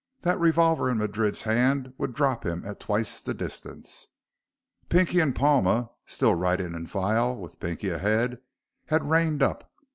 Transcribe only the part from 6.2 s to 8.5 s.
riding in file with Pinky ahead,